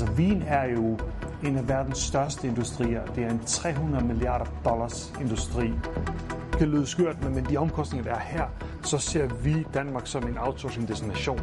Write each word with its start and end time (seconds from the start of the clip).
Altså 0.00 0.12
vin 0.12 0.42
er 0.42 0.64
jo 0.64 0.98
en 1.44 1.56
af 1.56 1.68
verdens 1.68 1.98
største 1.98 2.48
industrier. 2.48 3.06
Det 3.06 3.24
er 3.24 3.30
en 3.30 3.40
300 3.46 4.04
milliarder 4.04 4.44
dollars 4.64 5.12
industri. 5.20 5.66
Det 6.50 6.58
kan 6.58 6.68
lyde 6.68 6.86
skørt, 6.86 7.24
men 7.24 7.34
med 7.34 7.42
de 7.42 7.56
omkostninger, 7.56 8.10
der 8.10 8.16
er 8.16 8.20
her, 8.20 8.46
så 8.82 8.98
ser 8.98 9.28
vi 9.42 9.66
Danmark 9.74 10.06
som 10.06 10.28
en 10.28 10.38
outsourcing 10.38 10.88
destination. 10.88 11.40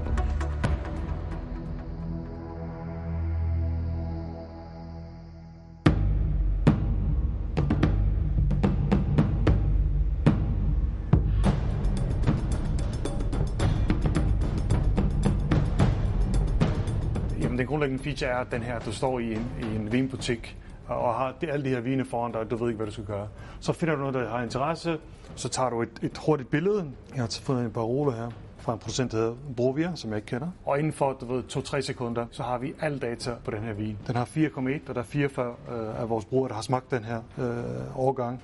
Den 17.65 17.69
grundlæggende 17.69 18.04
feature 18.04 18.29
er 18.29 18.43
den 18.43 18.64
her, 18.64 18.75
at 18.75 18.86
du 18.86 18.92
står 18.92 19.19
i 19.19 19.33
en, 19.33 19.47
i 19.61 19.75
en 19.75 19.92
vinbutik 19.92 20.57
og 20.87 21.15
har 21.15 21.33
det, 21.42 21.50
alle 21.50 21.65
de 21.65 21.69
her 21.69 21.79
vine 21.79 22.06
foran 22.06 22.32
dig, 22.32 22.42
og 22.42 22.51
du 22.51 22.56
ved 22.56 22.68
ikke, 22.68 22.78
hvad 22.78 22.87
du 22.87 22.93
skal 22.93 23.06
gøre. 23.06 23.28
Så 23.60 23.73
finder 23.73 23.96
du 23.96 24.00
noget, 24.00 24.14
der 24.14 24.29
har 24.29 24.43
interesse, 24.43 24.97
så 25.36 25.50
tager 25.50 25.70
du 25.70 25.82
et, 25.82 25.89
et 26.01 26.18
hurtigt 26.25 26.50
billede. 26.50 26.92
Jeg 27.15 27.21
har 27.21 27.39
fundet 27.43 27.65
en 27.65 27.71
parole 27.71 28.11
her 28.11 28.32
fra 28.57 28.73
en 28.73 28.79
producent, 28.79 29.11
der 29.11 29.18
hedder 29.18 29.33
Brovia, 29.56 29.92
som 29.96 30.09
jeg 30.09 30.18
ikke 30.18 30.25
kender. 30.25 30.47
Og 30.65 30.79
inden 30.79 30.93
for 30.93 31.14
du 31.14 31.25
ved, 31.25 31.43
2-3 31.51 31.82
sekunder, 31.82 32.25
så 32.31 32.44
har 32.44 32.58
vi 32.58 32.73
alle 32.81 33.00
data 33.00 33.36
på 33.45 33.52
den 33.52 33.64
her 33.64 33.73
vin. 33.73 33.97
Den 34.08 34.16
har 34.16 34.25
4,1, 34.25 34.89
og 34.89 34.95
der 34.95 35.02
er 35.02 35.06
44 35.06 35.47
øh, 35.47 36.02
af 36.02 36.09
vores 36.09 36.25
brugere, 36.25 36.50
der 36.50 36.56
har 36.56 36.61
smagt 36.61 36.92
den 36.92 37.03
her 37.03 37.22
øh, 37.38 38.00
årgang. 38.00 38.42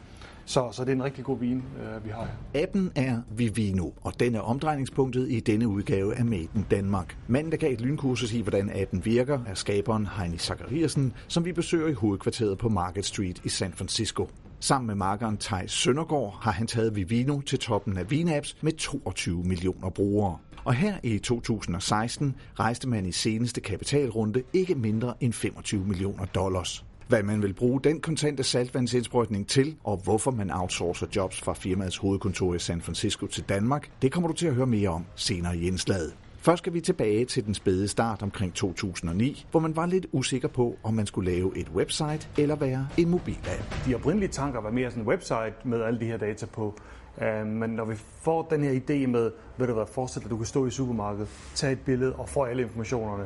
Så, 0.52 0.70
så 0.72 0.82
det 0.82 0.90
er 0.90 0.96
en 0.96 1.04
rigtig 1.04 1.24
god 1.24 1.40
vin, 1.40 1.58
øh, 1.58 2.06
vi 2.06 2.10
har 2.10 2.28
her. 2.54 2.62
Appen 2.64 2.92
er 2.96 3.22
Vivino, 3.30 3.90
og 4.02 4.20
den 4.20 4.36
er 4.36 4.40
omdrejningspunktet 4.40 5.32
i 5.32 5.40
denne 5.40 5.68
udgave 5.68 6.16
af 6.16 6.26
Made 6.26 6.48
in 6.56 6.66
Danmark. 6.72 7.18
Manden, 7.28 7.52
der 7.52 7.58
gav 7.58 7.74
et 7.74 7.82
lynkursus 7.82 8.34
i, 8.34 8.42
hvordan 8.42 8.72
appen 8.76 9.06
virker, 9.06 9.40
er 9.48 9.54
skaberen 9.54 10.08
Heini 10.18 10.38
Zachariasen, 10.38 11.14
som 11.28 11.46
vi 11.46 11.52
besøger 11.54 11.88
i 11.88 11.94
hovedkvarteret 11.94 12.58
på 12.58 12.70
Market 12.70 13.06
Street 13.06 13.42
i 13.44 13.50
San 13.50 13.74
Francisco. 13.74 14.30
Sammen 14.60 14.88
med 14.88 14.96
markeren 14.96 15.38
Tej 15.38 15.68
Søndergaard 15.68 16.38
har 16.42 16.52
han 16.52 16.68
taget 16.68 16.96
Vivino 16.96 17.42
til 17.42 17.60
toppen 17.60 17.98
af 17.98 18.12
vinapps 18.12 18.58
med 18.62 18.72
22 18.72 19.44
millioner 19.44 19.90
brugere. 19.90 20.38
Og 20.64 20.74
her 20.74 20.98
i 21.04 21.20
2016 21.20 22.36
rejste 22.60 22.90
man 22.90 23.06
i 23.06 23.12
seneste 23.12 23.62
kapitalrunde 23.62 24.44
ikke 24.54 24.76
mindre 24.76 25.14
end 25.20 25.34
25 25.34 25.86
millioner 25.86 26.26
dollars. 26.26 26.86
Hvad 27.12 27.24
man 27.24 27.42
vil 27.42 27.54
bruge 27.54 27.82
den 27.82 28.02
kontante 28.02 28.44
saltvandsindsprøjtning 28.44 29.48
til, 29.48 29.76
og 29.84 29.98
hvorfor 30.04 30.32
man 30.32 30.52
outsourcer 30.52 31.08
jobs 31.16 31.42
fra 31.42 31.54
firmaets 31.54 31.98
hovedkontor 31.98 32.56
i 32.56 32.60
San 32.60 32.82
Francisco 32.82 33.28
til 33.28 33.44
Danmark, 33.50 33.92
det 34.02 34.12
kommer 34.12 34.28
du 34.28 34.34
til 34.34 34.48
at 34.48 34.54
høre 34.54 34.66
mere 34.66 34.90
om 34.90 35.06
senere 35.16 35.58
i 35.58 35.68
indslaget. 35.68 36.14
Først 36.38 36.58
skal 36.58 36.74
vi 36.74 36.82
tilbage 36.82 37.26
til 37.26 37.46
den 37.46 37.54
spæde 37.54 37.88
start 37.88 38.22
omkring 38.22 38.54
2009, 38.54 39.46
hvor 39.52 39.60
man 39.60 39.76
var 39.76 39.86
lidt 39.86 40.06
usikker 40.12 40.48
på, 40.48 40.76
om 40.84 40.94
man 40.94 41.06
skulle 41.06 41.32
lave 41.32 41.58
et 41.58 41.70
website 41.70 42.28
eller 42.38 42.56
være 42.56 42.88
en 42.98 43.10
mobilapp. 43.10 43.76
De 43.86 43.96
oprindelige 43.96 44.30
tanker 44.30 44.62
var 44.62 44.72
mere 44.72 44.92
sådan 44.92 45.04
en 45.04 45.10
website 45.10 45.56
med 45.64 45.82
alle 45.82 46.00
de 46.00 46.06
her 46.06 46.18
data 46.18 46.46
på. 46.46 46.80
Uh, 47.18 47.48
men 47.48 47.70
når 47.70 47.86
vi 47.86 47.96
får 48.22 48.42
den 48.42 48.64
her 48.64 48.72
idé 48.72 49.08
med, 49.08 49.32
ved 49.58 49.68
du 49.68 49.74
hvad, 49.74 49.86
forestil 49.94 50.22
dig, 50.22 50.26
at 50.26 50.32
du 50.32 50.38
kan 50.38 50.46
stå 50.46 50.66
i 50.66 50.70
supermarkedet, 50.70 51.28
tage 51.56 51.74
et 51.74 51.80
billede 51.80 52.16
og 52.16 52.30
få 52.30 52.44
alle 52.44 52.62
informationerne, 52.64 53.26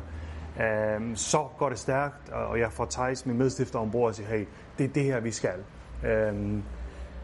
Øhm, 0.60 1.16
så 1.16 1.48
går 1.58 1.68
det 1.68 1.78
stærkt, 1.78 2.30
og 2.30 2.58
jeg 2.58 2.72
får 2.72 2.86
Thijs, 2.90 3.26
min 3.26 3.38
medstifter, 3.38 3.78
ombord 3.78 4.08
og 4.08 4.14
siger, 4.14 4.28
hey, 4.28 4.46
det 4.78 4.84
er 4.84 4.88
det 4.88 5.04
her, 5.04 5.20
vi 5.20 5.30
skal. 5.30 5.58
Uh, 6.02 6.60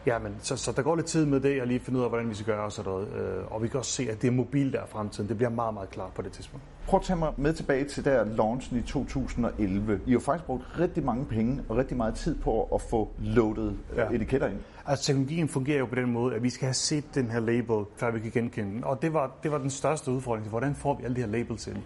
Jamen, 0.05 0.35
så, 0.39 0.57
så 0.57 0.71
der 0.71 0.81
går 0.81 0.95
lidt 0.95 1.07
tid 1.07 1.25
med 1.25 1.39
det, 1.39 1.61
og 1.61 1.67
lige 1.67 1.79
finde 1.79 1.99
ud 1.99 2.03
af, 2.03 2.09
hvordan 2.09 2.29
vi 2.29 2.33
skal 2.33 2.45
gøre 2.45 2.63
og 2.63 2.71
sådan 2.71 2.91
noget. 2.91 3.07
Øh, 3.13 3.51
og 3.51 3.63
vi 3.63 3.67
kan 3.67 3.77
også 3.77 3.91
se, 3.91 4.11
at 4.11 4.21
det 4.21 4.27
er 4.27 4.31
mobil 4.31 4.73
der 4.73 4.81
er 4.81 4.85
fremtiden. 4.85 5.29
Det 5.29 5.37
bliver 5.37 5.49
meget, 5.49 5.73
meget 5.73 5.89
klart 5.89 6.13
på 6.13 6.21
det 6.21 6.31
tidspunkt. 6.31 6.65
Prøv 6.87 6.97
at 6.99 7.05
tage 7.05 7.19
mig 7.19 7.33
med 7.37 7.53
tilbage 7.53 7.85
til 7.85 8.05
der 8.05 8.23
launchen 8.23 8.79
i 8.79 8.81
2011. 8.81 9.99
I 10.05 10.11
har 10.11 10.19
faktisk 10.19 10.45
brugt 10.45 10.79
rigtig 10.79 11.03
mange 11.03 11.25
penge 11.25 11.61
og 11.69 11.77
rigtig 11.77 11.97
meget 11.97 12.15
tid 12.15 12.35
på 12.35 12.63
at 12.63 12.81
få 12.81 13.09
loadet 13.19 13.77
ja. 13.95 14.09
etiketter 14.09 14.47
ind. 14.47 14.57
Altså 14.85 15.05
teknologien 15.05 15.47
fungerer 15.47 15.79
jo 15.79 15.85
på 15.85 15.95
den 15.95 16.11
måde, 16.11 16.35
at 16.35 16.43
vi 16.43 16.49
skal 16.49 16.65
have 16.65 16.73
set 16.73 17.15
den 17.15 17.31
her 17.31 17.39
label, 17.39 17.85
før 17.95 18.11
vi 18.11 18.19
kan 18.19 18.31
genkende 18.31 18.71
den. 18.71 18.83
Og 18.83 19.01
det 19.01 19.13
var, 19.13 19.31
det 19.43 19.51
var 19.51 19.57
den 19.57 19.69
største 19.69 20.11
udfordring. 20.11 20.49
Hvordan 20.49 20.75
får 20.75 20.97
vi 20.97 21.03
alle 21.03 21.15
de 21.15 21.21
her 21.21 21.27
labels 21.27 21.67
ind? 21.67 21.77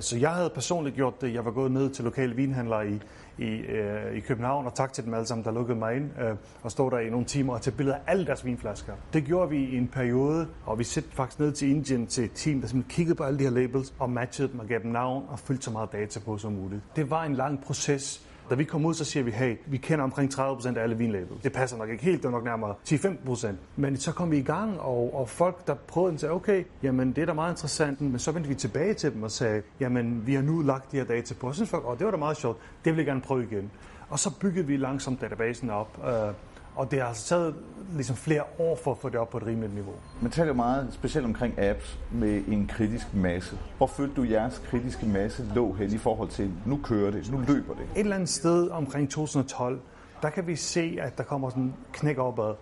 Så 0.00 0.18
jeg 0.18 0.30
havde 0.30 0.50
personligt 0.50 0.96
gjort 0.96 1.20
det. 1.20 1.34
Jeg 1.34 1.44
var 1.44 1.50
gået 1.50 1.72
ned 1.72 1.90
til 1.90 2.04
lokale 2.04 2.34
vinhandlere 2.36 2.90
i, 2.90 3.00
i, 3.38 3.44
øh, 3.44 4.16
i 4.16 4.20
København, 4.20 4.66
og 4.66 4.74
tak 4.74 4.92
til 4.92 5.04
dem 5.04 5.14
alle 5.14 5.26
sammen, 5.26 5.44
der 5.44 5.52
lukkede 5.52 5.78
mig 5.78 5.96
ind 5.96 6.10
øh, 6.20 6.36
og 6.62 6.70
stod 6.70 6.90
der 6.90 6.98
i 6.98 7.10
nogle 7.10 7.26
timer 7.26 7.52
og 7.52 7.62
tage 7.62 7.76
billeder 7.76 7.96
af 7.96 8.00
alle 8.06 8.26
deres 8.26 8.44
vinflasker. 8.44 8.92
Det 9.12 9.24
gjorde 9.24 9.50
vi 9.50 9.56
i 9.56 9.76
en 9.76 9.88
periode, 9.88 10.48
og 10.66 10.78
vi 10.78 10.84
sætte 10.84 11.08
faktisk 11.12 11.40
ned 11.40 11.52
til 11.52 11.70
Indien 11.70 12.06
til 12.06 12.24
et 12.24 12.30
team, 12.34 12.60
der 12.60 12.68
simpelthen 12.68 12.96
kiggede 12.96 13.16
på 13.16 13.24
alle 13.24 13.38
de 13.38 13.44
her 13.44 13.50
labels 13.50 13.94
og 13.98 14.10
matchede 14.10 14.35
dem 14.42 14.60
og 14.60 14.66
gav 14.66 14.78
dem 14.82 14.90
navn 14.90 15.24
og 15.28 15.38
fyldte 15.38 15.64
så 15.64 15.70
meget 15.70 15.92
data 15.92 16.20
på 16.20 16.38
som 16.38 16.52
muligt. 16.52 16.82
Det 16.96 17.10
var 17.10 17.24
en 17.24 17.34
lang 17.34 17.62
proces, 17.62 18.26
da 18.50 18.54
vi 18.54 18.64
kom 18.64 18.84
ud, 18.86 18.94
så 18.94 19.04
siger 19.04 19.22
vi, 19.22 19.30
hey, 19.30 19.56
vi 19.66 19.76
kender 19.76 20.04
omkring 20.04 20.34
30% 20.34 20.78
af 20.78 20.82
alle 20.82 20.98
vinlabels. 20.98 21.42
Det 21.42 21.52
passer 21.52 21.76
nok 21.76 21.88
ikke 21.88 22.04
helt, 22.04 22.22
det 22.22 22.28
er 22.28 22.32
nok 22.32 22.44
nærmere 22.44 22.74
10-15%. 22.88 23.48
Men 23.76 23.96
så 23.96 24.12
kom 24.12 24.30
vi 24.30 24.38
i 24.38 24.42
gang, 24.42 24.80
og, 24.80 25.14
og 25.14 25.28
folk, 25.28 25.66
der 25.66 25.74
prøvede 25.74 26.10
den, 26.10 26.18
sagde, 26.18 26.32
okay, 26.32 26.64
jamen 26.82 27.12
det 27.12 27.22
er 27.22 27.26
da 27.26 27.32
meget 27.32 27.52
interessant, 27.52 28.00
men 28.00 28.18
så 28.18 28.32
vendte 28.32 28.48
vi 28.48 28.54
tilbage 28.54 28.94
til 28.94 29.14
dem 29.14 29.22
og 29.22 29.30
sagde, 29.30 29.62
jamen 29.80 30.26
vi 30.26 30.34
har 30.34 30.42
nu 30.42 30.62
lagt 30.62 30.92
de 30.92 30.96
her 30.96 31.04
data 31.04 31.34
på. 31.34 31.46
Og 31.46 31.54
så 31.54 31.56
synes 31.56 31.70
folk, 31.70 31.84
oh, 31.86 31.98
det 31.98 32.04
var 32.04 32.10
da 32.10 32.16
meget 32.16 32.36
sjovt, 32.36 32.58
det 32.84 32.92
vil 32.92 32.96
jeg 32.96 33.06
gerne 33.06 33.20
prøve 33.20 33.44
igen. 33.44 33.70
Og 34.08 34.18
så 34.18 34.38
byggede 34.40 34.66
vi 34.66 34.76
langsomt 34.76 35.20
databasen 35.20 35.70
op, 35.70 36.06
øh, 36.06 36.34
og 36.76 36.90
det 36.90 37.00
har 37.00 37.06
altså 37.06 37.28
taget 37.28 37.54
ligesom 37.94 38.16
flere 38.16 38.42
år 38.58 38.76
for 38.84 38.92
at 38.92 38.98
få 38.98 39.08
det 39.08 39.16
op 39.16 39.30
på 39.30 39.36
et 39.36 39.46
rimeligt 39.46 39.74
niveau. 39.74 39.92
Man 40.20 40.30
taler 40.30 40.48
jo 40.48 40.54
meget, 40.54 40.88
specielt 40.92 41.26
omkring 41.26 41.58
apps, 41.58 41.98
med 42.12 42.42
en 42.48 42.66
kritisk 42.66 43.14
masse. 43.14 43.58
Hvor 43.76 43.86
følte 43.86 44.14
du 44.14 44.22
jeres 44.22 44.62
kritiske 44.70 45.06
masse 45.06 45.50
lå 45.54 45.72
hen 45.72 45.92
i 45.92 45.98
forhold 45.98 46.28
til, 46.28 46.52
nu 46.66 46.80
kører 46.84 47.10
det, 47.10 47.32
nu 47.32 47.38
løber 47.38 47.74
det? 47.74 47.82
Et 47.82 48.00
eller 48.00 48.14
andet 48.14 48.28
sted 48.28 48.68
omkring 48.68 49.10
2012, 49.10 49.80
der 50.22 50.30
kan 50.30 50.46
vi 50.46 50.56
se, 50.56 50.98
at 51.00 51.18
der 51.18 51.24
kommer 51.24 51.50
sådan 51.50 51.62
en 51.62 51.74
knæk 51.92 52.18
opad. 52.18 52.54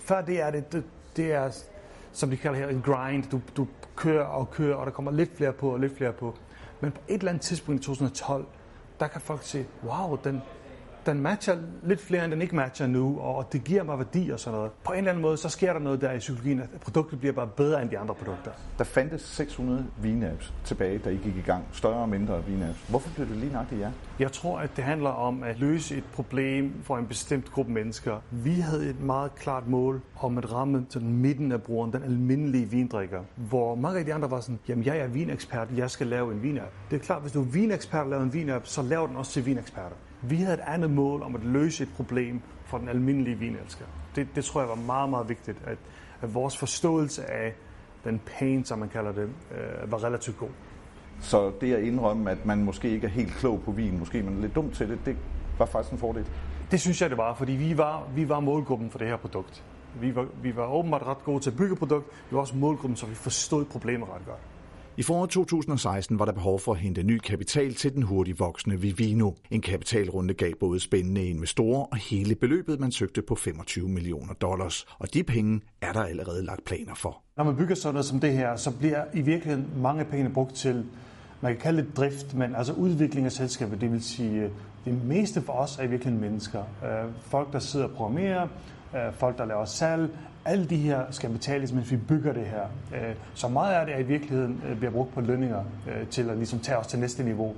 Før 0.00 0.20
det 0.20 0.42
er 0.42 0.50
det, 0.50 0.72
det, 0.72 0.84
det 1.16 1.32
er, 1.32 1.50
som 2.12 2.30
de 2.30 2.36
kalder 2.36 2.58
her, 2.58 2.68
en 2.68 2.82
grind. 2.82 3.24
Du, 3.30 3.40
du 3.56 3.66
kører 3.96 4.24
og 4.24 4.50
kører, 4.50 4.76
og 4.76 4.86
der 4.86 4.92
kommer 4.92 5.10
lidt 5.10 5.36
flere 5.36 5.52
på 5.52 5.72
og 5.72 5.80
lidt 5.80 5.96
flere 5.96 6.12
på. 6.12 6.34
Men 6.80 6.92
på 6.92 7.00
et 7.08 7.18
eller 7.18 7.30
andet 7.30 7.42
tidspunkt 7.42 7.80
i 7.80 7.84
2012, 7.84 8.46
der 9.00 9.06
kan 9.06 9.20
folk 9.20 9.42
se, 9.42 9.66
wow, 9.84 10.18
den, 10.24 10.42
den 11.06 11.20
matcher 11.20 11.56
lidt 11.82 12.00
flere, 12.00 12.24
end 12.24 12.32
den 12.32 12.42
ikke 12.42 12.56
matcher 12.56 12.86
nu, 12.86 13.18
og 13.18 13.52
det 13.52 13.64
giver 13.64 13.82
mig 13.82 13.98
værdi 13.98 14.30
og 14.30 14.40
sådan 14.40 14.56
noget. 14.56 14.72
På 14.84 14.92
en 14.92 14.98
eller 14.98 15.10
anden 15.10 15.22
måde, 15.22 15.36
så 15.36 15.48
sker 15.48 15.72
der 15.72 15.80
noget 15.80 16.00
der 16.00 16.12
i 16.12 16.18
psykologien, 16.18 16.60
at 16.60 16.68
produktet 16.80 17.18
bliver 17.18 17.32
bare 17.32 17.46
bedre 17.46 17.82
end 17.82 17.90
de 17.90 17.98
andre 17.98 18.14
produkter. 18.14 18.50
Der 18.78 18.84
fandtes 18.84 19.22
600 19.22 19.86
vinapps 20.02 20.52
tilbage, 20.64 20.98
da 20.98 21.10
I 21.10 21.16
gik 21.16 21.36
i 21.36 21.40
gang. 21.40 21.64
Større 21.72 21.94
og 21.94 22.08
mindre 22.08 22.44
vinapps. 22.44 22.88
Hvorfor 22.88 23.10
blev 23.14 23.28
det 23.28 23.36
lige 23.36 23.52
nøjagtigt 23.52 23.80
jer? 23.80 23.90
Jeg 24.18 24.32
tror, 24.32 24.58
at 24.58 24.70
det 24.76 24.84
handler 24.84 25.10
om 25.10 25.42
at 25.42 25.58
løse 25.58 25.96
et 25.96 26.04
problem 26.14 26.74
for 26.82 26.98
en 26.98 27.06
bestemt 27.06 27.52
gruppe 27.52 27.72
mennesker. 27.72 28.16
Vi 28.30 28.54
havde 28.54 28.90
et 28.90 29.00
meget 29.00 29.34
klart 29.34 29.68
mål 29.68 30.00
om 30.20 30.38
at 30.38 30.52
ramme 30.52 30.86
den 30.94 31.16
midten 31.16 31.52
af 31.52 31.62
brugeren, 31.62 31.92
den 31.92 32.02
almindelige 32.02 32.70
vindrikker, 32.70 33.20
hvor 33.36 33.74
mange 33.74 33.98
af 33.98 34.04
de 34.04 34.14
andre 34.14 34.30
var 34.30 34.40
sådan, 34.40 34.58
jamen 34.68 34.84
jeg 34.84 34.98
er 34.98 35.06
vinekspert, 35.06 35.68
jeg 35.76 35.90
skal 35.90 36.06
lave 36.06 36.32
en 36.32 36.42
vinapp. 36.42 36.70
Det 36.90 36.96
er 36.96 37.00
klart, 37.00 37.22
hvis 37.22 37.32
du 37.32 37.40
er 37.40 37.44
vinekspert 37.44 38.04
og 38.04 38.10
laver 38.10 38.22
en 38.22 38.32
vinapp, 38.32 38.66
så 38.66 38.82
laver 38.82 39.06
den 39.06 39.16
også 39.16 39.32
til 39.32 39.46
vineksperter. 39.46 39.96
Vi 40.22 40.36
havde 40.36 40.54
et 40.54 40.64
andet 40.66 40.90
mål 40.90 41.22
om 41.22 41.34
at 41.34 41.44
løse 41.44 41.82
et 41.82 41.90
problem 41.96 42.40
for 42.64 42.78
den 42.78 42.88
almindelige 42.88 43.38
vinelsker. 43.38 43.84
Det, 44.16 44.28
det 44.34 44.44
tror 44.44 44.60
jeg 44.60 44.68
var 44.68 44.74
meget, 44.74 45.10
meget 45.10 45.28
vigtigt, 45.28 45.58
at, 45.66 45.78
at 46.22 46.34
vores 46.34 46.56
forståelse 46.56 47.30
af 47.30 47.54
den 48.04 48.20
pain, 48.38 48.64
som 48.64 48.78
man 48.78 48.88
kalder 48.88 49.12
det, 49.12 49.28
øh, 49.50 49.92
var 49.92 50.04
relativt 50.04 50.38
god. 50.38 50.48
Så 51.20 51.52
det 51.60 51.74
at 51.74 51.82
indrømme, 51.82 52.30
at 52.30 52.46
man 52.46 52.64
måske 52.64 52.90
ikke 52.90 53.06
er 53.06 53.10
helt 53.10 53.32
klog 53.32 53.62
på 53.64 53.70
vin, 53.70 53.98
måske 53.98 54.22
man 54.22 54.36
er 54.36 54.40
lidt 54.40 54.54
dum 54.54 54.70
til 54.70 54.88
det, 54.88 54.98
det 55.06 55.16
var 55.58 55.66
faktisk 55.66 55.92
en 55.92 55.98
fordel? 55.98 56.26
Det 56.70 56.80
synes 56.80 57.02
jeg, 57.02 57.10
det 57.10 57.18
var, 57.18 57.34
fordi 57.34 57.52
vi 57.52 57.78
var, 57.78 58.08
vi 58.14 58.28
var 58.28 58.40
målgruppen 58.40 58.90
for 58.90 58.98
det 58.98 59.08
her 59.08 59.16
produkt. 59.16 59.64
Vi 60.00 60.16
var, 60.16 60.26
vi 60.42 60.56
var 60.56 60.66
åbenbart 60.66 61.02
ret 61.02 61.24
gode 61.24 61.40
til 61.40 61.50
at 61.50 61.56
bygge 61.56 61.76
produkt, 61.76 62.06
vi 62.30 62.34
var 62.34 62.40
også 62.40 62.56
målgruppen, 62.56 62.96
så 62.96 63.06
vi 63.06 63.14
forstod 63.14 63.64
problemet 63.64 64.08
ret 64.08 64.26
godt. 64.26 64.40
I 64.96 65.02
foråret 65.02 65.30
2016 65.30 66.18
var 66.18 66.24
der 66.24 66.32
behov 66.32 66.60
for 66.60 66.72
at 66.72 66.78
hente 66.78 67.02
ny 67.02 67.18
kapital 67.18 67.74
til 67.74 67.94
den 67.94 68.02
hurtigt 68.02 68.40
voksende 68.40 68.80
Vivino. 68.80 69.30
En 69.50 69.60
kapitalrunde 69.60 70.34
gav 70.34 70.52
både 70.60 70.80
spændende 70.80 71.26
investorer 71.26 71.84
og 71.84 71.96
hele 71.96 72.34
beløbet, 72.34 72.80
man 72.80 72.92
søgte 72.92 73.22
på 73.22 73.34
25 73.34 73.88
millioner 73.88 74.34
dollars. 74.34 74.86
Og 74.98 75.14
de 75.14 75.22
penge 75.22 75.60
er 75.80 75.92
der 75.92 76.02
allerede 76.02 76.44
lagt 76.44 76.64
planer 76.64 76.94
for. 76.94 77.22
Når 77.36 77.44
man 77.44 77.56
bygger 77.56 77.74
sådan 77.74 77.94
noget 77.94 78.06
som 78.06 78.20
det 78.20 78.32
her, 78.32 78.56
så 78.56 78.70
bliver 78.70 79.04
i 79.14 79.20
virkeligheden 79.20 79.66
mange 79.76 80.04
penge 80.04 80.30
brugt 80.30 80.54
til, 80.54 80.86
man 81.40 81.52
kan 81.52 81.60
kalde 81.60 81.82
det 81.82 81.96
drift, 81.96 82.34
men 82.34 82.54
altså 82.54 82.72
udvikling 82.72 83.26
af 83.26 83.32
selskabet. 83.32 83.80
Det 83.80 83.92
vil 83.92 84.04
sige, 84.04 84.42
øh, 84.42 84.50
det 84.84 85.04
meste 85.04 85.42
for 85.42 85.52
os 85.52 85.78
er 85.78 85.82
i 85.82 85.86
virkeligheden 85.86 86.30
mennesker. 86.30 86.60
Øh, 86.60 87.10
folk, 87.20 87.52
der 87.52 87.58
sidder 87.58 87.86
og 87.86 87.92
programmerer, 87.92 88.48
Øh, 88.94 89.12
folk, 89.12 89.38
der 89.38 89.44
laver 89.44 89.64
salg, 89.64 90.10
alle 90.44 90.64
de 90.64 90.76
her 90.76 91.00
skal 91.10 91.30
betales, 91.30 91.72
mens 91.72 91.90
vi 91.90 91.96
bygger 91.96 92.32
det 92.32 92.46
her. 92.46 92.62
Øh, 92.94 93.14
så 93.34 93.48
meget 93.48 93.74
af 93.74 93.86
det 93.86 93.94
er 93.94 93.98
i 93.98 94.02
virkeligheden 94.02 94.62
øh, 94.68 94.76
bliver 94.76 94.90
brugt 94.90 95.14
på 95.14 95.20
lønninger 95.20 95.64
til 96.10 96.30
at 96.30 96.36
ligesom 96.36 96.58
tage 96.58 96.78
os 96.78 96.86
til 96.86 96.98
næste 96.98 97.22
niveau. 97.24 97.54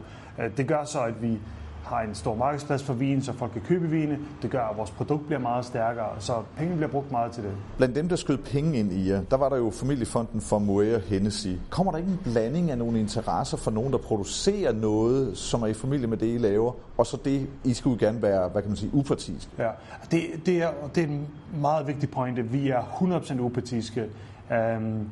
Det 0.56 0.68
gør 0.68 0.84
så, 0.84 1.00
at 1.00 1.22
vi 1.22 1.38
har 1.84 2.00
en 2.00 2.14
stor 2.14 2.34
markedsplads 2.34 2.82
for 2.82 2.92
vin, 2.92 3.22
så 3.22 3.32
folk 3.32 3.52
kan 3.52 3.60
købe 3.60 3.88
vine. 3.88 4.18
Det 4.42 4.50
gør, 4.50 4.62
at 4.62 4.76
vores 4.76 4.90
produkt 4.90 5.26
bliver 5.26 5.38
meget 5.38 5.64
stærkere, 5.64 6.08
så 6.18 6.32
penge 6.56 6.76
bliver 6.76 6.88
brugt 6.88 7.10
meget 7.10 7.32
til 7.32 7.42
det. 7.42 7.52
Blandt 7.76 7.96
dem, 7.96 8.08
der 8.08 8.16
skød 8.16 8.38
penge 8.38 8.78
ind 8.78 8.92
i 8.92 9.10
jer, 9.10 9.22
der 9.30 9.36
var 9.36 9.48
der 9.48 9.56
jo 9.56 9.70
familiefonden 9.70 10.40
for 10.40 10.58
Moët 10.58 11.08
Hennessy. 11.08 11.48
Kommer 11.70 11.92
der 11.92 11.98
ikke 11.98 12.10
en 12.10 12.20
blanding 12.24 12.70
af 12.70 12.78
nogle 12.78 13.00
interesser 13.00 13.56
for 13.56 13.70
nogen, 13.70 13.92
der 13.92 13.98
producerer 13.98 14.72
noget, 14.72 15.38
som 15.38 15.62
er 15.62 15.66
i 15.66 15.74
familie 15.74 16.06
med 16.06 16.16
det, 16.16 16.34
I 16.34 16.38
laver, 16.38 16.72
og 16.96 17.06
så 17.06 17.16
det, 17.24 17.48
I 17.64 17.72
skulle 17.74 18.06
gerne 18.06 18.22
være, 18.22 18.48
hvad 18.48 18.62
kan 18.62 18.70
man 18.70 18.76
sige, 18.76 18.94
upartisk? 18.94 19.48
Ja, 19.58 19.70
det, 20.10 20.22
det, 20.46 20.62
er, 20.62 20.70
det 20.94 21.02
er 21.02 21.08
en 21.08 21.28
meget 21.60 21.86
vigtig 21.86 22.10
pointe. 22.10 22.42
Vi 22.42 22.68
er 22.68 22.80
100% 22.80 23.40
upartiske. 23.40 24.06
Um, 24.50 25.08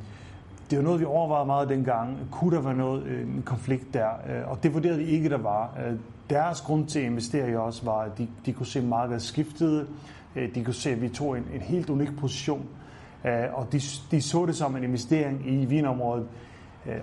det 0.69 0.77
var 0.77 0.83
noget, 0.83 0.99
vi 0.99 1.05
overvejede 1.05 1.45
meget 1.45 1.69
dengang. 1.69 2.17
Kunne 2.31 2.55
der 2.55 2.61
være 2.61 2.75
noget, 2.75 3.03
øh, 3.03 3.21
en 3.21 3.43
konflikt 3.45 3.93
der? 3.93 4.07
Øh, 4.29 4.51
og 4.51 4.63
det 4.63 4.73
vurderede 4.73 4.97
vi 4.97 5.05
ikke, 5.05 5.29
der 5.29 5.37
var. 5.37 5.77
Øh, 5.87 5.93
deres 6.29 6.61
grund 6.61 6.87
til 6.87 6.99
at 6.99 7.05
investere 7.05 7.51
i 7.51 7.55
os 7.55 7.85
var, 7.85 7.99
at 7.99 8.17
de, 8.17 8.27
de 8.45 8.53
kunne 8.53 8.65
se 8.65 8.81
markedet 8.81 9.21
skiftede. 9.21 9.87
De 10.55 10.63
kunne 10.63 10.73
se, 10.73 10.89
at 10.89 11.01
vi 11.01 11.09
tog 11.09 11.37
en, 11.37 11.45
en 11.53 11.61
helt 11.61 11.89
unik 11.89 12.19
position. 12.19 12.65
Og 13.53 13.67
de, 13.71 13.81
de 14.11 14.21
så 14.21 14.45
det 14.45 14.55
som 14.55 14.75
en 14.75 14.83
investering 14.83 15.41
i 15.45 15.65
vinområdet, 15.65 16.27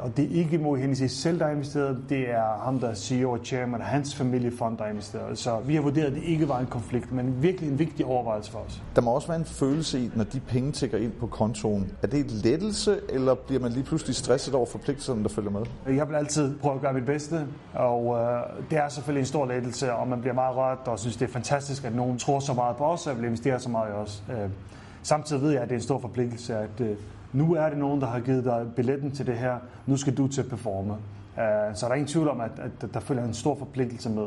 og 0.01 0.17
det 0.17 0.25
er 0.25 0.35
ikke 0.35 0.59
Mo 0.59 0.75
Hennessy 0.75 1.05
selv, 1.05 1.39
der 1.39 1.45
har 1.45 1.53
investeret, 1.53 1.99
det 2.09 2.31
er 2.31 2.65
ham, 2.65 2.81
der 2.81 2.89
er 2.89 2.95
CEO 2.95 3.31
og 3.31 3.39
chairman, 3.45 3.81
og 3.81 3.87
hans 3.87 4.15
familiefond, 4.15 4.79
der 4.79 4.85
har 4.85 4.91
investeret. 4.91 5.39
Så 5.39 5.59
vi 5.67 5.75
har 5.75 5.83
vurderet, 5.83 6.07
at 6.07 6.13
det 6.13 6.23
ikke 6.23 6.49
var 6.49 6.59
en 6.59 6.67
konflikt, 6.67 7.13
men 7.13 7.43
virkelig 7.43 7.71
en 7.71 7.79
vigtig 7.79 8.07
overvejelse 8.07 8.51
for 8.51 8.59
os. 8.59 8.83
Der 8.97 9.03
må 9.03 9.11
også 9.11 9.29
være 9.29 9.37
en 9.37 9.45
følelse 9.45 10.01
i, 10.01 10.11
når 10.15 10.25
de 10.25 10.41
penge 10.41 10.73
tækker 10.73 10.99
ind 10.99 11.13
på 11.13 11.27
kontoen. 11.27 11.93
Er 12.03 12.07
det 12.07 12.21
et 12.21 12.31
lettelse, 12.31 13.01
eller 13.09 13.35
bliver 13.35 13.61
man 13.61 13.73
lige 13.73 13.85
pludselig 13.85 14.17
stresset 14.17 14.55
over 14.55 14.67
forpligtelserne, 14.67 15.23
der 15.23 15.29
følger 15.29 15.51
med? 15.51 15.97
Jeg 15.97 16.09
vil 16.09 16.15
altid 16.15 16.59
prøve 16.59 16.75
at 16.75 16.81
gøre 16.81 16.93
mit 16.93 17.07
bedste, 17.07 17.47
og 17.75 18.17
øh, 18.19 18.71
det 18.71 18.79
er 18.79 18.89
selvfølgelig 18.89 19.21
en 19.21 19.27
stor 19.27 19.47
lettelse, 19.47 19.93
og 19.93 20.09
man 20.09 20.21
bliver 20.21 20.35
meget 20.35 20.57
rørt 20.57 20.79
og 20.87 20.99
synes, 20.99 21.17
det 21.17 21.29
er 21.29 21.33
fantastisk, 21.33 21.85
at 21.85 21.95
nogen 21.95 22.19
tror 22.19 22.41
så 22.41 22.55
meget 22.55 22.77
på 22.77 22.85
os, 22.85 23.07
og 23.07 23.17
vil 23.17 23.25
investere 23.25 23.61
så 23.61 23.69
meget 23.69 23.91
i 23.91 23.93
os. 23.93 24.23
Øh, 24.31 24.51
samtidig 25.03 25.43
ved 25.43 25.51
jeg, 25.51 25.63
at 25.63 25.69
det 25.69 25.75
er 25.75 25.79
en 25.79 25.83
stor 25.83 25.99
forpligtelse, 25.99 26.57
at 26.57 26.81
øh, 26.81 26.97
nu 27.33 27.55
er 27.55 27.69
det 27.69 27.79
nogen, 27.79 28.01
der 28.01 28.07
har 28.07 28.21
givet 28.21 28.45
dig 28.45 28.67
billetten 28.77 29.11
til 29.11 29.27
det 29.27 29.35
her, 29.35 29.59
nu 29.87 29.97
skal 29.97 30.17
du 30.17 30.29
til 30.29 30.41
at 30.41 30.49
performe. 30.49 30.93
Uh, 30.93 31.75
så 31.75 31.87
der 31.87 31.89
er 31.89 31.95
ingen 31.95 32.09
tvivl 32.09 32.29
om, 32.29 32.41
at, 32.41 32.51
at 32.59 32.95
der 32.95 33.01
følger 33.01 33.25
en 33.25 33.35
stor 33.35 33.57
forpligtelse 33.59 34.11
med. 34.11 34.27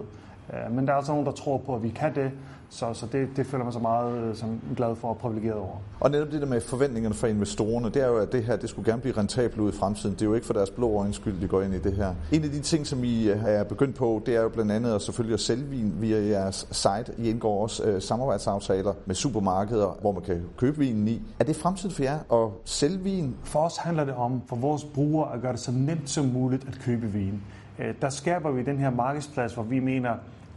Uh, 0.68 0.76
men 0.76 0.88
der 0.88 0.94
er 0.94 0.98
altså 0.98 1.12
nogen, 1.12 1.26
der 1.26 1.32
tror 1.32 1.58
på, 1.58 1.76
at 1.76 1.84
vi 1.84 1.90
kan 1.90 2.16
det, 2.16 2.32
så, 2.74 2.94
så 2.94 3.06
det, 3.12 3.28
det 3.36 3.46
føler 3.46 3.64
man 3.64 3.74
sig 3.74 3.82
meget 3.82 4.18
øh, 4.18 4.36
som 4.36 4.60
glad 4.76 4.96
for 4.96 5.08
og 5.08 5.18
privilegeret 5.18 5.58
over. 5.58 5.76
Og 6.00 6.12
netop 6.12 6.32
det 6.32 6.42
der 6.42 6.48
med 6.48 6.62
forventningerne 6.62 7.16
fra 7.16 7.28
investorerne, 7.28 7.90
det 7.90 8.04
er 8.04 8.08
jo, 8.08 8.18
at 8.18 8.32
det 8.32 8.44
her 8.44 8.56
det 8.56 8.70
skulle 8.70 8.92
gerne 8.92 9.02
blive 9.02 9.18
rentabelt 9.18 9.62
ud 9.62 9.74
i 9.74 9.76
fremtiden. 9.76 10.16
Det 10.16 10.22
er 10.22 10.26
jo 10.26 10.34
ikke 10.34 10.48
for 10.48 10.54
deres 10.54 10.70
blå 10.70 10.98
øjens 11.00 11.16
skyld, 11.16 11.42
de 11.42 11.48
går 11.48 11.62
ind 11.62 11.74
i 11.74 11.80
det 11.80 11.94
her. 11.94 12.16
En 12.32 12.44
af 12.44 12.50
de 12.50 12.60
ting, 12.60 12.88
som 12.88 13.04
I 13.04 13.28
er 13.28 13.64
begyndt 13.64 13.96
på, 13.96 14.22
det 14.26 14.36
er 14.36 14.42
jo 14.42 14.50
blandt 14.50 14.72
andet 14.72 14.96
at 14.96 15.02
selvfølgelig 15.02 15.34
at 15.34 15.40
sælge 15.40 15.64
vin 15.64 15.94
via 16.00 16.28
jeres 16.28 16.68
site. 16.72 17.14
I 17.18 17.30
indgår 17.30 17.64
også 17.64 17.84
øh, 17.84 18.02
samarbejdsaftaler 18.02 18.94
med 19.06 19.16
supermarkeder, 19.16 19.98
hvor 20.02 20.12
man 20.12 20.22
kan 20.22 20.44
købe 20.58 20.78
vinen 20.78 21.08
i. 21.08 21.22
Er 21.40 21.44
det 21.44 21.56
fremtiden 21.56 21.96
for 21.96 22.04
jer 22.04 22.20
at 22.34 22.50
sælge 22.66 23.00
vin? 23.00 23.36
For 23.44 23.60
os 23.60 23.78
handler 23.78 24.06
det 24.06 24.14
om 24.14 24.42
for 24.48 24.56
vores 24.56 24.84
brugere 24.84 25.34
at 25.34 25.42
gøre 25.42 25.52
det 25.52 25.60
så 25.60 25.72
nemt 25.72 26.10
som 26.10 26.26
muligt 26.26 26.68
at 26.68 26.80
købe 26.86 27.08
vin. 27.08 27.42
Øh, 27.80 27.94
der 28.02 28.10
skaber 28.10 28.52
vi 28.52 28.64
den 28.64 28.78
her 28.78 28.90
markedsplads, 28.90 29.54
hvor 29.54 29.64
vi 29.64 29.80
mener, 29.80 30.12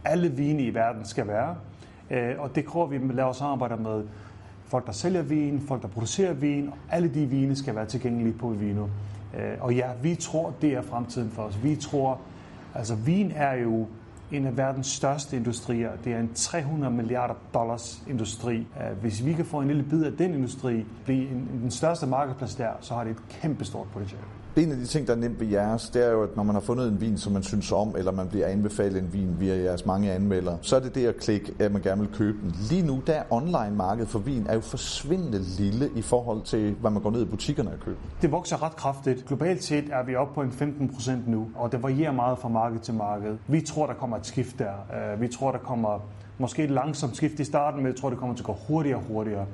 alle 0.07 0.31
vine 0.31 0.63
i 0.63 0.73
verden 0.73 1.05
skal 1.05 1.27
være. 1.27 1.55
Øh, 2.09 2.35
og 2.39 2.55
det 2.55 2.65
tror 2.65 2.85
vi 2.85 2.97
laver 3.13 3.33
samarbejder 3.33 3.75
med 3.75 4.03
folk, 4.65 4.85
der 4.85 4.91
sælger 4.91 5.21
vin, 5.21 5.61
folk, 5.67 5.81
der 5.81 5.87
producerer 5.87 6.33
vin, 6.33 6.67
og 6.67 6.77
alle 6.91 7.13
de 7.13 7.25
vine 7.25 7.55
skal 7.55 7.75
være 7.75 7.85
tilgængelige 7.85 8.37
på 8.37 8.49
Vino. 8.49 8.87
Øh, 9.37 9.53
og 9.59 9.75
ja, 9.75 9.87
vi 10.01 10.15
tror, 10.15 10.53
det 10.61 10.73
er 10.73 10.81
fremtiden 10.81 11.29
for 11.29 11.41
os. 11.41 11.63
Vi 11.63 11.75
tror, 11.75 12.19
altså 12.75 12.95
vin 12.95 13.31
er 13.35 13.53
jo 13.53 13.87
en 14.31 14.45
af 14.45 14.57
verdens 14.57 14.87
største 14.87 15.35
industrier. 15.37 15.91
Det 16.03 16.13
er 16.13 16.19
en 16.19 16.33
300 16.33 16.93
milliarder 16.93 17.33
dollars 17.53 18.03
industri. 18.07 18.57
Øh, 18.57 18.97
hvis 19.01 19.25
vi 19.25 19.33
kan 19.33 19.45
få 19.45 19.61
en 19.61 19.67
lille 19.67 19.83
bid 19.83 20.03
af 20.03 20.13
den 20.13 20.33
industri, 20.33 20.85
blive 21.05 21.29
en, 21.29 21.49
den 21.61 21.71
største 21.71 22.07
markedsplads 22.07 22.55
der, 22.55 22.71
så 22.81 22.93
har 22.93 23.03
det 23.03 23.11
et 23.11 23.23
kæmpestort 23.29 23.87
potentiale 23.93 24.36
stort. 24.57 24.65
En 24.65 24.71
af 24.71 24.77
de 24.77 24.85
ting, 24.85 25.07
der 25.07 25.13
er 25.13 25.17
nemt 25.17 25.39
ved 25.39 25.47
jeres, 25.47 25.89
det 25.89 26.05
er 26.05 26.11
jo, 26.11 26.23
at 26.23 26.35
når 26.35 26.43
man 26.43 26.55
har 26.55 26.61
fundet 26.61 26.87
en 26.87 27.01
vin, 27.01 27.17
som 27.17 27.33
man 27.33 27.43
synes 27.43 27.71
om, 27.71 27.95
eller 27.97 28.11
man 28.11 28.27
bliver 28.27 28.47
anbefalet 28.47 29.03
en 29.03 29.13
vin 29.13 29.35
via 29.39 29.55
jeres 29.55 29.85
mange 29.85 30.11
anmeldere, 30.11 30.57
så 30.61 30.75
er 30.75 30.79
det 30.79 30.95
det 30.95 31.07
at 31.07 31.17
klikke, 31.17 31.53
at 31.59 31.71
man 31.71 31.81
gerne 31.81 32.01
vil 32.01 32.09
købe 32.13 32.37
den. 32.41 32.55
Lige 32.69 32.81
nu, 32.81 33.01
der 33.07 33.21
online-markedet 33.29 34.09
for 34.09 34.19
vin 34.19 34.45
er 34.49 34.53
jo 34.53 34.61
forsvindende 34.61 35.39
lille 35.57 35.89
i 35.95 36.01
forhold 36.01 36.41
til, 36.41 36.75
hvad 36.81 36.91
man 36.91 37.01
går 37.01 37.11
ned 37.11 37.21
i 37.21 37.25
butikkerne 37.25 37.69
og 37.69 37.79
køber. 37.79 37.99
Det 38.21 38.31
vokser 38.31 38.63
ret 38.63 38.75
kraftigt. 38.75 39.25
Globalt 39.25 39.63
set 39.63 39.85
er 39.91 40.03
vi 40.03 40.15
oppe 40.15 40.33
på 40.33 40.41
en 40.41 40.51
15 40.51 40.89
procent 40.89 41.27
nu, 41.27 41.47
og 41.55 41.71
det 41.71 41.83
varierer 41.83 42.11
meget 42.11 42.37
fra 42.37 42.49
marked 42.49 42.79
til 42.79 42.93
marked. 42.93 43.37
Vi 43.47 43.61
tror, 43.61 43.85
der 43.85 43.93
kommer 43.93 44.17
et 44.17 44.25
skift 44.25 44.59
der. 44.59 44.71
Øh, 45.13 45.21
vi 45.21 45.27
tror, 45.27 45.51
der 45.51 45.59
kommer 45.59 45.99
måske 46.37 46.63
et 46.63 46.71
langsomt 46.71 47.15
skift 47.15 47.39
i 47.39 47.43
starten, 47.43 47.79
men 47.79 47.87
jeg 47.87 47.95
tror, 47.95 48.09
det 48.09 48.19
kommer 48.19 48.35
til 48.35 48.43
at 48.43 48.45
gå 48.45 48.57
hurtigere 48.67 48.97
og 48.99 49.03
hurtigere. 49.07 49.45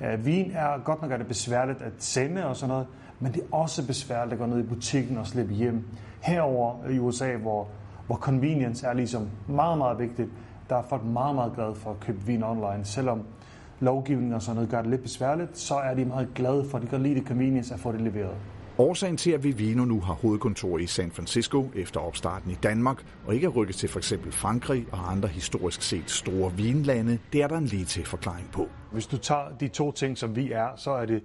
Øh, 0.00 0.26
vin 0.26 0.52
er 0.54 0.84
godt 0.84 1.02
nok 1.02 1.12
er 1.12 1.16
det 1.16 1.26
besværligt 1.26 1.82
at 1.82 1.92
sende 1.98 2.46
og 2.46 2.56
sådan 2.56 2.68
noget, 2.68 2.86
men 3.20 3.32
det 3.32 3.40
er 3.42 3.56
også 3.56 3.86
besværligt 3.86 4.32
at 4.32 4.38
gå 4.38 4.46
ned 4.46 4.58
i 4.58 4.66
butikken 4.66 5.18
og 5.18 5.26
slippe 5.26 5.54
hjem. 5.54 5.86
Herover 6.20 6.88
i 6.90 6.98
USA, 6.98 7.36
hvor, 7.36 7.68
hvor 8.06 8.16
convenience 8.16 8.86
er 8.86 8.92
ligesom 8.92 9.28
meget, 9.46 9.78
meget 9.78 9.98
vigtigt, 9.98 10.28
der 10.70 10.76
er 10.76 10.82
folk 10.82 11.04
meget, 11.04 11.34
meget 11.34 11.52
glade 11.54 11.74
for 11.74 11.90
at 11.90 12.00
købe 12.00 12.18
vin 12.26 12.42
online. 12.42 12.84
Selvom 12.84 13.22
lovgivningen 13.80 14.34
og 14.34 14.42
sådan 14.42 14.54
noget 14.54 14.70
gør 14.70 14.80
det 14.82 14.90
lidt 14.90 15.02
besværligt, 15.02 15.58
så 15.58 15.74
er 15.74 15.94
de 15.94 16.04
meget 16.04 16.28
glade 16.34 16.64
for, 16.70 16.78
at 16.78 16.82
de 16.82 16.88
kan 16.88 17.02
lide 17.02 17.14
det 17.14 17.26
convenience 17.26 17.74
at 17.74 17.80
få 17.80 17.92
det 17.92 18.00
leveret. 18.00 18.36
Årsagen 18.80 19.16
til, 19.16 19.30
at 19.30 19.44
Vivino 19.44 19.84
nu 19.84 20.00
har 20.00 20.14
hovedkontor 20.14 20.78
i 20.78 20.86
San 20.86 21.10
Francisco 21.10 21.70
efter 21.74 22.00
opstarten 22.00 22.50
i 22.50 22.54
Danmark, 22.54 23.04
og 23.26 23.34
ikke 23.34 23.44
er 23.44 23.50
rykket 23.50 23.76
til 23.76 23.88
f.eks. 23.88 24.12
Frankrig 24.30 24.86
og 24.92 25.10
andre 25.12 25.28
historisk 25.28 25.82
set 25.82 26.10
store 26.10 26.52
vinlande, 26.52 27.18
det 27.32 27.42
er 27.42 27.48
der 27.48 27.56
en 27.56 27.64
lige 27.64 27.84
til 27.84 28.04
forklaring 28.04 28.48
på. 28.52 28.68
Hvis 28.92 29.06
du 29.06 29.16
tager 29.16 29.56
de 29.60 29.68
to 29.68 29.92
ting, 29.92 30.18
som 30.18 30.36
vi 30.36 30.52
er, 30.52 30.68
så 30.76 30.90
er 30.90 31.06
det 31.06 31.22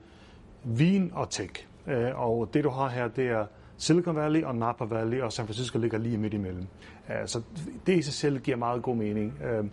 vin 0.63 1.11
og 1.13 1.29
tech. 1.29 1.67
Øh, 1.87 2.19
og 2.19 2.49
det 2.53 2.63
du 2.63 2.69
har 2.69 2.89
her, 2.89 3.07
det 3.07 3.27
er 3.27 3.45
Silicon 3.77 4.15
Valley 4.15 4.43
og 4.43 4.55
Napa 4.55 4.85
Valley, 4.85 5.21
og 5.21 5.33
San 5.33 5.45
Francisco 5.45 5.77
ligger 5.77 5.97
lige 5.97 6.17
midt 6.17 6.33
imellem. 6.33 6.67
Øh, 7.09 7.27
så 7.27 7.41
det 7.85 7.97
i 7.97 8.01
sig 8.01 8.13
selv 8.13 8.39
giver 8.39 8.57
meget 8.57 8.83
god 8.83 8.95
mening. 8.95 9.33
Øh, 9.43 9.65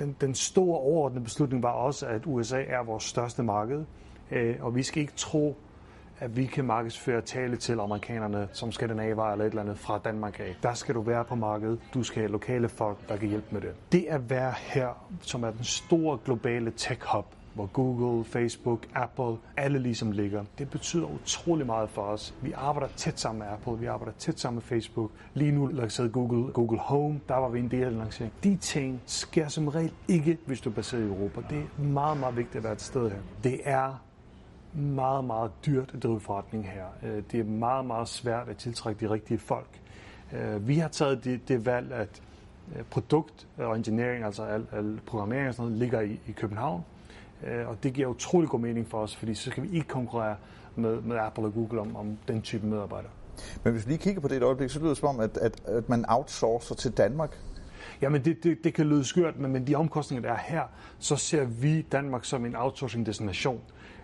den, 0.00 0.16
den 0.20 0.34
store 0.34 0.78
overordnede 0.78 1.24
beslutning 1.24 1.62
var 1.62 1.72
også, 1.72 2.06
at 2.06 2.22
USA 2.26 2.62
er 2.62 2.84
vores 2.84 3.04
største 3.04 3.42
marked, 3.42 3.84
og 4.60 4.74
vi 4.74 4.82
skal 4.82 5.00
ikke 5.00 5.12
tro, 5.16 5.56
at 6.22 6.36
vi 6.36 6.46
kan 6.46 6.64
markedsføre 6.64 7.20
tale 7.20 7.56
til 7.56 7.80
amerikanerne 7.80 8.48
som 8.52 8.72
skandinaver 8.72 9.32
eller 9.32 9.44
et 9.44 9.48
eller 9.48 9.62
andet 9.62 9.78
fra 9.78 9.98
Danmark 10.04 10.40
af. 10.40 10.56
Der 10.62 10.74
skal 10.74 10.94
du 10.94 11.00
være 11.00 11.24
på 11.24 11.34
markedet. 11.34 11.78
Du 11.94 12.02
skal 12.02 12.22
have 12.22 12.32
lokale 12.32 12.68
folk, 12.68 13.08
der 13.08 13.16
kan 13.16 13.28
hjælpe 13.28 13.46
med 13.50 13.60
det. 13.60 13.70
Det 13.92 14.06
at 14.08 14.30
være 14.30 14.54
her, 14.58 15.06
som 15.20 15.42
er 15.44 15.50
den 15.50 15.64
store 15.64 16.18
globale 16.24 16.72
tech-hub, 16.76 17.24
hvor 17.54 17.66
Google, 17.66 18.24
Facebook, 18.24 18.86
Apple, 18.94 19.36
alle 19.56 19.78
ligesom 19.78 20.12
ligger. 20.12 20.44
Det 20.58 20.70
betyder 20.70 21.06
utrolig 21.06 21.66
meget 21.66 21.90
for 21.90 22.02
os. 22.02 22.34
Vi 22.42 22.52
arbejder 22.52 22.88
tæt 22.96 23.20
sammen 23.20 23.38
med 23.38 23.46
Apple, 23.52 23.78
vi 23.78 23.86
arbejder 23.86 24.12
tæt 24.18 24.40
sammen 24.40 24.56
med 24.56 24.62
Facebook. 24.62 25.10
Lige 25.34 25.52
nu 25.52 25.66
lancerede 25.66 26.12
Google, 26.12 26.52
Google 26.52 26.78
Home, 26.78 27.20
der 27.28 27.34
var 27.36 27.48
vi 27.48 27.58
en 27.58 27.70
del 27.70 27.84
af 27.84 27.96
lanceringen. 27.96 28.38
De 28.44 28.56
ting 28.56 29.02
sker 29.06 29.48
som 29.48 29.68
regel 29.68 29.92
ikke, 30.08 30.38
hvis 30.46 30.60
du 30.60 30.70
er 30.70 30.74
baseret 30.74 31.02
i 31.02 31.06
Europa. 31.06 31.40
Det 31.50 31.58
er 31.58 31.82
meget, 31.82 32.20
meget 32.20 32.36
vigtigt 32.36 32.56
at 32.56 32.64
være 32.64 32.72
et 32.72 32.82
sted 32.82 33.10
her. 33.10 33.18
Det 33.44 33.60
er 33.64 34.02
meget, 34.74 35.24
meget 35.24 35.50
dyrt 35.66 35.90
at 35.94 36.02
drive 36.02 36.20
forretning 36.20 36.70
her. 36.70 36.84
Øh, 37.02 37.22
det 37.32 37.40
er 37.40 37.44
meget, 37.44 37.84
meget 37.84 38.08
svært 38.08 38.48
at 38.48 38.56
tiltrække 38.56 39.06
de 39.06 39.10
rigtige 39.10 39.38
folk. 39.38 39.80
Øh, 40.32 40.68
vi 40.68 40.78
har 40.78 40.88
taget 40.88 41.24
det, 41.24 41.48
det 41.48 41.66
valg, 41.66 41.92
at 41.92 42.22
øh, 42.76 42.82
produkt 42.90 43.46
og 43.56 43.76
engineering, 43.76 44.24
altså 44.24 44.42
al, 44.42 44.66
al 44.72 45.00
programmering 45.06 45.48
og 45.48 45.54
sådan 45.54 45.66
noget, 45.66 45.78
ligger 45.78 46.00
i, 46.00 46.20
i 46.26 46.32
København. 46.32 46.84
Og 47.66 47.82
det 47.82 47.92
giver 47.92 48.08
utrolig 48.08 48.48
god 48.48 48.60
mening 48.60 48.88
for 48.88 48.98
os, 48.98 49.16
fordi 49.16 49.34
så 49.34 49.50
skal 49.50 49.62
vi 49.62 49.76
ikke 49.76 49.88
konkurrere 49.88 50.36
med, 50.76 51.00
med 51.00 51.16
Apple 51.16 51.44
og 51.44 51.54
Google 51.54 51.80
om, 51.80 51.96
om 51.96 52.18
den 52.28 52.42
type 52.42 52.66
medarbejdere. 52.66 53.10
Men 53.64 53.72
hvis 53.72 53.86
vi 53.86 53.90
lige 53.90 53.98
kigger 53.98 54.20
på 54.20 54.28
det 54.28 54.36
et 54.36 54.42
øjeblik, 54.42 54.70
så 54.70 54.78
lyder 54.78 54.88
det 54.88 54.98
som 54.98 55.08
om, 55.08 55.20
at, 55.20 55.36
at, 55.36 55.62
at 55.64 55.88
man 55.88 56.04
outsourcer 56.08 56.74
til 56.74 56.92
Danmark. 56.96 57.38
Jamen, 58.02 58.24
det, 58.24 58.44
det, 58.44 58.58
det 58.64 58.74
kan 58.74 58.86
lyde 58.86 59.04
skørt, 59.04 59.38
men, 59.38 59.52
men 59.52 59.66
de 59.66 59.74
omkostninger, 59.74 60.28
der 60.28 60.34
er 60.34 60.40
her, 60.44 60.62
så 60.98 61.16
ser 61.16 61.44
vi 61.44 61.82
Danmark 61.82 62.24
som 62.24 62.44
en 62.44 62.56
outsourcing-destination. 62.56 63.60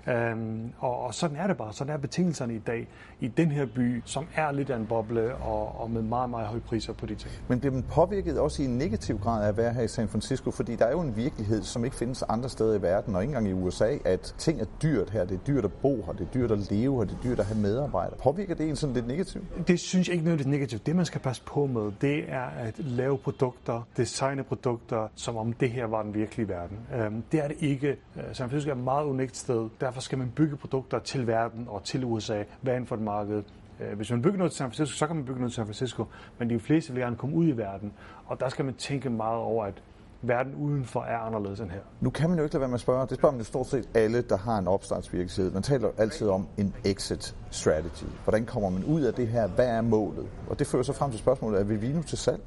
Øhm, 0.08 0.72
og, 0.78 1.00
og 1.00 1.14
sådan 1.14 1.36
er 1.36 1.46
det 1.46 1.56
bare. 1.56 1.72
Sådan 1.72 1.94
er 1.94 1.98
betingelserne 1.98 2.54
i 2.54 2.58
dag 2.58 2.88
i 3.20 3.28
den 3.28 3.50
her 3.50 3.66
by, 3.74 4.02
som 4.04 4.26
er 4.34 4.52
lidt 4.52 4.70
af 4.70 4.76
en 4.76 4.86
boble 4.86 5.34
og, 5.34 5.80
og 5.80 5.90
med 5.90 6.02
meget, 6.02 6.30
meget 6.30 6.46
høje 6.46 6.60
priser 6.60 6.92
på 6.92 7.06
de 7.06 7.14
ting. 7.14 7.34
Men 7.48 7.60
bliver 7.60 7.72
man 7.74 7.82
påvirket 7.82 8.38
også 8.38 8.62
i 8.62 8.66
en 8.66 8.78
negativ 8.78 9.18
grad 9.18 9.44
af 9.44 9.48
at 9.48 9.56
være 9.56 9.72
her 9.72 9.82
i 9.82 9.88
San 9.88 10.08
Francisco? 10.08 10.50
Fordi 10.50 10.76
der 10.76 10.84
er 10.84 10.90
jo 10.90 11.00
en 11.00 11.16
virkelighed, 11.16 11.62
som 11.62 11.84
ikke 11.84 11.96
findes 11.96 12.22
andre 12.22 12.48
steder 12.48 12.78
i 12.78 12.82
verden, 12.82 13.16
og 13.16 13.22
ikke 13.22 13.30
engang 13.30 13.48
i 13.48 13.52
USA, 13.52 13.96
at 14.04 14.34
ting 14.38 14.60
er 14.60 14.64
dyrt 14.82 15.10
her. 15.10 15.24
Det 15.24 15.34
er 15.34 15.44
dyrt 15.46 15.64
at 15.64 15.72
bo 15.72 16.02
her, 16.06 16.12
det 16.12 16.20
er 16.20 16.30
dyrt 16.34 16.50
at 16.50 16.70
leve 16.70 16.96
her, 16.96 17.04
det 17.04 17.16
er 17.18 17.22
dyrt 17.22 17.40
at 17.40 17.46
have 17.46 17.58
medarbejdere. 17.60 18.16
Påvirker 18.22 18.54
det 18.54 18.68
en 18.68 18.76
sådan 18.76 18.94
lidt 18.94 19.06
negativt? 19.06 19.68
Det 19.68 19.80
synes 19.80 20.08
jeg 20.08 20.12
ikke 20.14 20.24
nødvendigvis 20.24 20.50
negativt. 20.50 20.86
Det, 20.86 20.96
man 20.96 21.04
skal 21.04 21.20
passe 21.20 21.42
på 21.42 21.66
med, 21.66 21.92
det 22.00 22.24
er 22.28 22.44
at 22.58 22.78
lave 22.78 23.18
produkter, 23.18 23.86
designe 23.96 24.42
produkter, 24.44 25.08
som 25.14 25.36
om 25.36 25.52
det 25.52 25.70
her 25.70 25.86
var 25.86 26.02
den 26.02 26.14
virkelige 26.14 26.48
verden. 26.48 26.78
Øhm, 26.94 27.22
det 27.32 27.44
er 27.44 27.48
det 27.48 27.56
ikke. 27.60 27.88
Øh, 27.88 28.22
San 28.32 28.48
Francisco 28.48 28.70
er 28.70 28.74
et 28.74 28.80
meget 28.80 29.04
unikt 29.04 29.36
sted. 29.36 29.68
Derfor 29.80 29.97
skal 30.00 30.18
man 30.18 30.32
bygge 30.36 30.56
produkter 30.56 30.98
til 30.98 31.26
verden 31.26 31.66
og 31.68 31.84
til 31.84 32.04
USA, 32.04 32.42
hvad 32.60 32.76
end 32.76 32.86
for 32.86 32.94
et 32.94 33.02
marked. 33.02 33.42
Øh, 33.80 33.96
hvis 33.96 34.10
man 34.10 34.22
bygger 34.22 34.38
noget 34.38 34.52
til 34.52 34.58
San 34.58 34.70
Francisco, 34.70 34.96
så 34.96 35.06
kan 35.06 35.16
man 35.16 35.24
bygge 35.24 35.40
noget 35.40 35.52
til 35.52 35.56
San 35.56 35.66
Francisco, 35.66 36.04
men 36.38 36.50
de 36.50 36.60
fleste 36.60 36.92
vil 36.92 37.02
gerne 37.02 37.16
komme 37.16 37.36
ud 37.36 37.48
i 37.48 37.52
verden, 37.52 37.92
og 38.26 38.40
der 38.40 38.48
skal 38.48 38.64
man 38.64 38.74
tænke 38.74 39.10
meget 39.10 39.38
over, 39.38 39.64
at 39.64 39.82
verden 40.22 40.54
udenfor 40.54 41.02
er 41.02 41.18
anderledes 41.18 41.60
end 41.60 41.70
her. 41.70 41.80
Nu 42.00 42.10
kan 42.10 42.28
man 42.28 42.38
jo 42.38 42.44
ikke 42.44 42.54
lade 42.54 42.60
være 42.60 42.68
med 42.68 42.74
at 42.74 42.80
spørge, 42.80 43.06
det 43.06 43.16
spørger 43.16 43.32
man 43.32 43.40
jo 43.40 43.44
stort 43.44 43.66
set 43.66 43.88
alle, 43.94 44.22
der 44.22 44.36
har 44.36 44.58
en 44.58 44.68
opstartsvirksomhed. 44.68 45.52
Man 45.52 45.62
taler 45.62 45.88
altid 45.98 46.28
om 46.28 46.48
en 46.56 46.74
exit 46.84 47.36
strategy. 47.50 48.08
Hvordan 48.24 48.46
kommer 48.46 48.70
man 48.70 48.84
ud 48.84 49.02
af 49.02 49.14
det 49.14 49.28
her? 49.28 49.46
Hvad 49.46 49.66
er 49.66 49.80
målet? 49.80 50.26
Og 50.48 50.58
det 50.58 50.66
fører 50.66 50.82
så 50.82 50.92
frem 50.92 51.10
til 51.10 51.18
spørgsmålet, 51.18 51.60
er 51.60 51.64
Vivino 51.64 52.02
til 52.02 52.18
salg? 52.18 52.40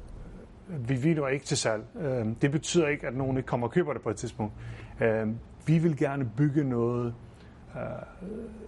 Vivino 0.68 1.22
er 1.22 1.28
ikke 1.28 1.44
til 1.44 1.56
salg. 1.56 1.82
Øh, 2.00 2.26
det 2.42 2.50
betyder 2.50 2.88
ikke, 2.88 3.06
at 3.06 3.14
nogen 3.14 3.36
ikke 3.36 3.46
kommer 3.46 3.66
og 3.66 3.72
køber 3.72 3.92
det 3.92 4.02
på 4.02 4.10
et 4.10 4.16
tidspunkt. 4.16 4.52
Øh, 5.00 5.28
vi 5.66 5.78
vil 5.78 5.96
gerne 5.96 6.30
bygge 6.36 6.64
noget, 6.64 7.14
øh, 7.76 7.82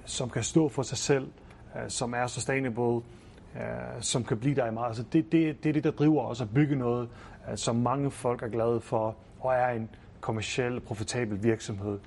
som 0.04 0.30
kan 0.30 0.42
stå 0.42 0.68
for 0.68 0.82
sig 0.82 0.99
selv, 0.99 1.28
øh, 1.76 1.82
som 1.88 2.14
er 2.14 2.26
sustainable, 2.26 3.02
øh, 3.56 3.62
som 4.00 4.25
kan 4.25 4.38
blive 4.38 4.54
der 4.54 4.66
i 4.66 4.70
meget. 4.70 4.88
Altså 4.88 5.02
det, 5.12 5.32
det, 5.32 5.62
det 5.62 5.68
er 5.68 5.73
det, 5.73 5.84
der 5.84 5.90
driver 5.90 6.23
os 6.23 6.40
at 6.40 6.54
bygge 6.54 6.76
noget, 6.76 7.08
øh, 7.50 7.56
som 7.56 7.76
mange 7.76 8.11
folk 8.11 8.42
er 8.42 8.49
glade 8.49 8.80
for, 8.80 9.16
og 9.40 9.54
er 9.54 9.68
en 9.68 9.88
kommersiel, 10.20 10.80
profitabel 10.80 11.42
virksomhed. 11.42 11.99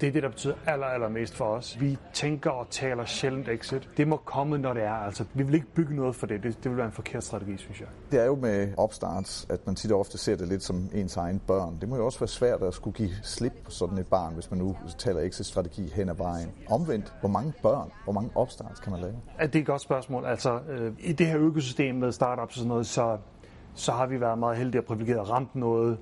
Det 0.00 0.08
er 0.08 0.12
det, 0.12 0.22
der 0.22 0.28
betyder 0.28 0.54
aller, 0.66 0.86
aller 0.86 1.08
mest 1.08 1.34
for 1.34 1.44
os. 1.44 1.80
Vi 1.80 1.98
tænker 2.12 2.50
og 2.50 2.66
taler 2.70 3.04
sjældent 3.04 3.48
exit. 3.48 3.88
Det 3.96 4.08
må 4.08 4.16
komme, 4.16 4.58
når 4.58 4.74
det 4.74 4.82
er. 4.82 4.92
Altså, 4.92 5.24
vi 5.34 5.42
vil 5.42 5.54
ikke 5.54 5.66
bygge 5.66 5.96
noget 5.96 6.16
for 6.16 6.26
det. 6.26 6.42
Det, 6.42 6.56
det 6.64 6.70
vil 6.70 6.76
være 6.76 6.86
en 6.86 6.92
forkert 6.92 7.24
strategi, 7.24 7.56
synes 7.56 7.80
jeg. 7.80 7.88
Det 8.10 8.20
er 8.20 8.24
jo 8.24 8.34
med 8.34 8.68
opstarts, 8.76 9.46
at 9.50 9.66
man 9.66 9.74
tit 9.74 9.92
og 9.92 10.00
ofte 10.00 10.18
ser 10.18 10.36
det 10.36 10.48
lidt 10.48 10.62
som 10.62 10.90
ens 10.94 11.16
egen 11.16 11.38
børn. 11.46 11.78
Det 11.80 11.88
må 11.88 11.96
jo 11.96 12.04
også 12.04 12.18
være 12.18 12.28
svært 12.28 12.62
at 12.62 12.74
skulle 12.74 12.96
give 12.96 13.10
slip 13.22 13.52
på 13.64 13.70
sådan 13.70 13.98
et 13.98 14.06
barn, 14.06 14.34
hvis 14.34 14.50
man 14.50 14.60
nu 14.60 14.76
taler 14.98 15.20
exit-strategi 15.20 15.92
hen 15.94 16.08
ad 16.08 16.14
vejen. 16.14 16.52
Omvendt, 16.70 17.14
hvor 17.20 17.28
mange 17.28 17.52
børn, 17.62 17.90
hvor 18.04 18.12
mange 18.12 18.30
opstarts 18.34 18.80
kan 18.80 18.92
man 18.92 19.00
lave? 19.00 19.14
Ja, 19.40 19.46
det 19.46 19.56
er 19.56 19.60
et 19.60 19.66
godt 19.66 19.82
spørgsmål. 19.82 20.24
Altså, 20.24 20.60
øh, 20.68 20.92
i 20.98 21.12
det 21.12 21.26
her 21.26 21.38
økosystem 21.38 21.94
med 21.94 22.12
startups 22.12 22.54
og 22.54 22.58
sådan 22.58 22.68
noget, 22.68 22.86
så, 22.86 23.18
så 23.74 23.92
har 23.92 24.06
vi 24.06 24.20
været 24.20 24.38
meget 24.38 24.56
heldige 24.56 24.80
og 24.80 24.84
privilegeret 24.84 25.30
ramt 25.30 25.54
noget, 25.54 25.98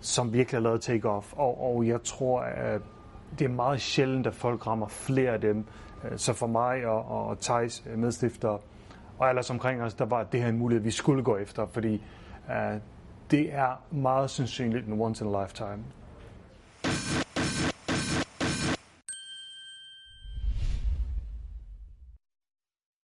som 0.00 0.32
virkelig 0.32 0.58
har 0.58 0.62
lavet 0.62 0.88
take-off. 0.88 1.38
Og, 1.38 1.74
og 1.74 1.86
jeg 1.86 2.02
tror, 2.02 2.40
at 2.40 2.80
det 3.38 3.44
er 3.44 3.48
meget 3.48 3.80
sjældent, 3.80 4.26
at 4.26 4.34
folk 4.34 4.66
rammer 4.66 4.88
flere 4.88 5.30
af 5.30 5.40
dem. 5.40 5.64
Øh, 6.04 6.18
så 6.18 6.32
for 6.32 6.46
mig 6.46 6.86
og, 6.86 7.28
og 7.28 7.38
Thijs, 7.40 7.82
øh, 7.90 7.98
medstifter, 7.98 8.58
og 9.18 9.28
alle 9.28 9.42
omkring 9.50 9.82
os, 9.82 9.94
der 9.94 10.04
var 10.04 10.22
det 10.22 10.42
her 10.42 10.48
en 10.48 10.58
mulighed, 10.58 10.82
vi 10.84 10.90
skulle 10.90 11.22
gå 11.22 11.36
efter, 11.36 11.66
fordi 11.66 12.02
uh, 12.48 12.80
det 13.30 13.54
er 13.54 13.82
meget 13.90 14.30
sandsynligt 14.30 14.86
en 14.86 15.00
once 15.00 15.24
in 15.24 15.34
a 15.34 15.42
lifetime. 15.42 15.84